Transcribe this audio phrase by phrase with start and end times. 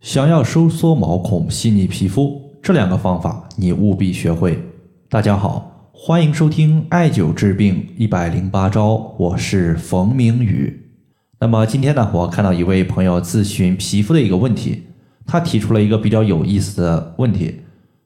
[0.00, 4.62] 想要收缩毛孔、细腻皮肤，这两个方法你务必学会。
[5.08, 10.92] 大家好，欢迎收听艾灸治病一百零八招，我是冯明宇。
[11.40, 14.82] 那么今天呢，我看到一位朋友咨询皮肤的一个问题，
[15.26, 17.62] 他提出了一个比较有意思的问题。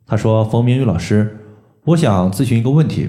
[0.07, 1.39] 他说：“冯明宇老师，
[1.87, 3.09] 我想咨询一个问题，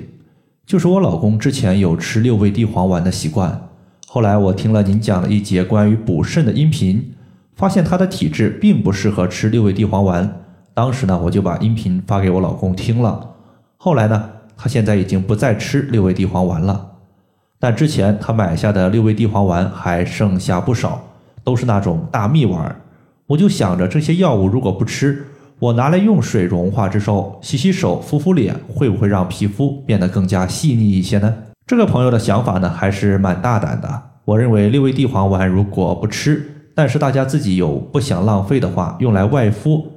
[0.66, 3.70] 就是我老公之前有吃六味地黄丸的习惯，
[4.08, 7.14] 后来我听了您讲了一节关于补肾的音频。”
[7.62, 10.28] 发现他的体质并不适合吃六味地黄丸，
[10.74, 13.36] 当时呢我就把音频发给我老公听了。
[13.78, 16.94] 后来呢，他现在已经不再吃六味地黄丸了，
[17.60, 21.04] 但之前他买下的六味地黄丸还剩下不少，
[21.44, 22.76] 都是那种大蜜丸。
[23.28, 25.28] 我就想着这些药物如果不吃，
[25.60, 31.32] 我拿来用水融化之后洗洗手、敷敷脸，会不会让皮肤变得更加细腻一些呢？
[31.68, 34.02] 这个朋友的想法呢还是蛮大胆的。
[34.26, 39.88] 我认为六味地黄丸如果不吃，但是大家自己有不想浪费的话，用来外敷，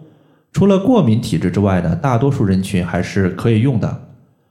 [0.52, 4.08] 除了过敏体质之外呢，大多数人群还是可以用的。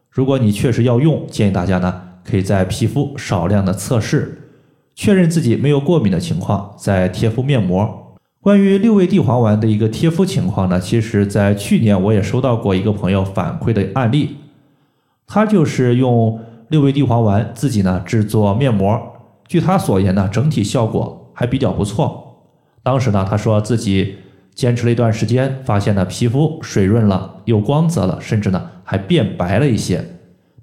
[0.09, 4.49] 如果你确实要用，建议大家呢，可以在皮肤少量的测试，
[4.95, 8.15] 确认自己没有过敏的情况，再贴敷面膜。
[8.39, 14.37] 关于六味地黄丸的一个贴敷情况呢，其实在去年我也收到过一个朋友反馈的案例，
[15.27, 18.97] 他就是用六味地黄丸自己呢制作面膜，
[19.45, 21.19] 据他所言呢，整体效果。
[21.35, 22.22] 还比较不错。
[22.83, 24.17] 当时呢，他说自己
[24.53, 30.03] 坚持了一段时间，发现呢皮肤水润了，有光泽了，甚至呢还变白了一些。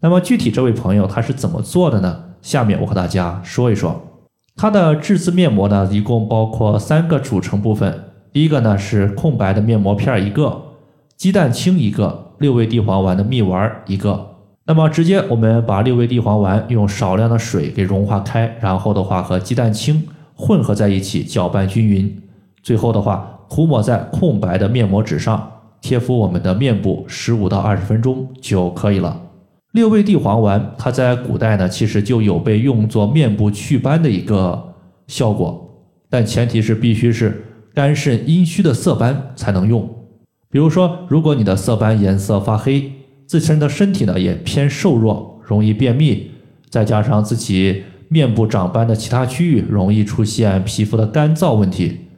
[0.01, 2.25] 那么具体这位朋友他是怎么做的呢？
[2.43, 4.03] 下面我和大家说一说。
[4.57, 8.05] 他的治滋面膜呢，一共包括三个组成部分。
[8.33, 10.63] 第一个呢是空白的面膜片一个，
[11.17, 14.37] 鸡蛋清一个，六味地黄丸的蜜丸一个。
[14.67, 20.07] 那么直接我们把六味地黄丸用少量的水给融化开，然后的话和鸡蛋清。
[20.41, 22.19] 混合在一起，搅拌均匀。
[22.63, 25.53] 最后的话，涂抹在空白的面膜纸上，
[25.83, 29.21] 贴敷我们的面部十五到二十分钟就可以了。
[29.73, 34.73] 六味地黄丸，它在古代呢，其实就有被用作面部祛斑的一个
[35.07, 39.89] 效果，但前提是必须是肝肾阴虚的色斑才能用。
[40.51, 42.91] 比如说，如果你的色斑颜色发黑，
[43.27, 46.31] 自身的身体呢也偏瘦弱，容易便秘，
[46.69, 47.85] 再加上自己。
[48.13, 52.09] 面部长斑的其他区域容易出现皮肤的干燥问题，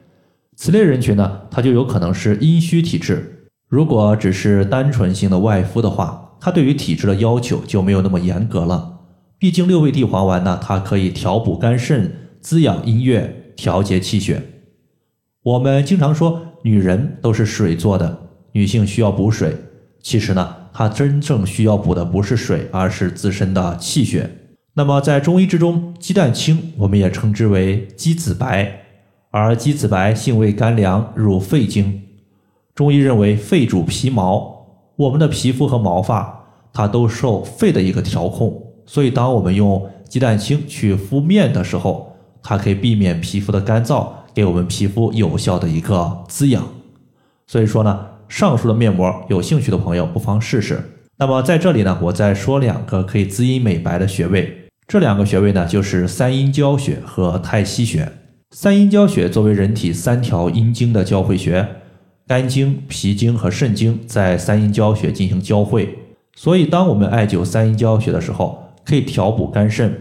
[0.55, 3.47] 此类人群呢，它就有可能是阴虚体质。
[3.69, 9.01] 如果只是单纯性的外敷的话，它对于体质的要求就没有那么严格了。
[9.37, 12.11] 毕竟六味地黄丸呢，它可以调补肝肾、
[12.41, 14.41] 滋养阴液、调节气血。
[15.43, 19.55] 我们经常说女人都是水做的，女性需要补水，
[20.01, 24.27] 其实呢，她真正需要补的不是水，而是自身的气血。
[24.75, 28.85] 那么在中医之中，鸡蛋清我们也称之为鸡子白，
[29.29, 32.01] 而鸡子白性味甘凉，入肺经。
[32.73, 46.67] 中医认为肺主皮毛，我们的皮肤和毛发它都受肺的一个调控，所以当我们用鸡蛋清去敷面的时候，它可以避免皮肤的干燥，给我们皮肤有效的一个滋养。
[47.45, 50.81] 所以说呢，上述的面膜，有兴趣的朋友不妨试试。
[51.17, 54.62] 那么在这里呢，我再说两个可以滋阴美白的穴位。
[54.93, 58.11] 这两个穴位呢，就是三阴交穴和太溪穴。
[58.51, 61.67] 三阴交穴作为人体三条阴经的交汇穴，
[62.27, 65.97] 肝经、脾经和肾经在三阴交穴进行交汇，
[66.35, 69.99] 所以当我们艾灸三阴交穴的时候，可以调补肝肾，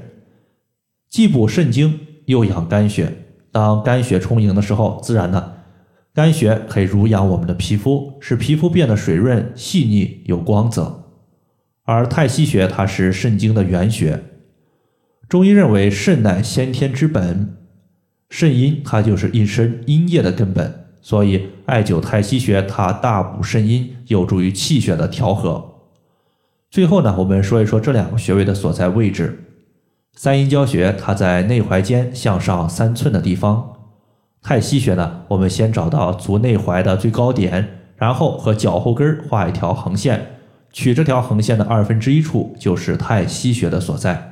[1.08, 3.14] 既补肾经又养肝血。
[3.50, 5.54] 当肝血充盈的时候，自然呢，
[6.12, 11.04] 肝血可以濡养我们的皮肤，使皮肤变得水润、细腻、有光泽。
[11.84, 14.22] 而太溪穴它是肾经的原穴。
[15.32, 17.56] 中医认为肾乃先天之本，
[18.28, 25.78] 肾阴它就是一身阴液的根本，所以艾灸太溪穴它大补肾阴，有助于气血的调和。
[26.70, 29.42] 最后呢，我们说一说这两个穴位的所在位置。
[30.14, 33.72] 三阴交穴它在内踝尖向上三寸的地方，
[34.42, 40.32] 太溪穴呢，我们先找到足内踝的最高点，然后和脚后跟画一条横线，
[40.70, 44.31] 取这条横线的二分之一处就是太溪穴的所在。